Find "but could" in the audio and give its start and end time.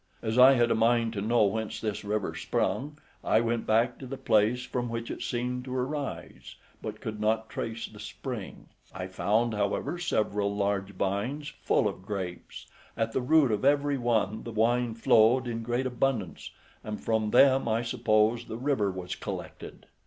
6.81-7.21